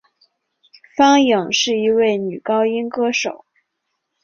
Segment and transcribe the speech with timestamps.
[0.97, 3.45] 方颖是一位女高音歌手。